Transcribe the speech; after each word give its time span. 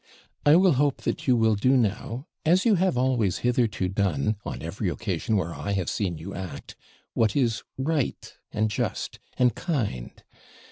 I 0.47 0.55
will 0.55 0.71
hope 0.71 1.03
that 1.03 1.27
you 1.27 1.35
will 1.35 1.53
do 1.53 1.77
now, 1.77 2.25
as 2.43 2.65
you 2.65 2.73
have 2.73 2.97
always 2.97 3.37
hitherto 3.45 3.87
done, 3.87 4.35
on 4.43 4.63
every 4.63 4.89
occasion 4.89 5.35
where 5.37 5.53
I 5.53 5.73
have 5.73 5.91
seen 5.91 6.17
you 6.17 6.33
act, 6.33 6.75
what 7.13 7.35
is 7.35 7.61
right, 7.77 8.33
and 8.51 8.71
just, 8.71 9.19
and 9.37 9.53
kind. 9.53 10.13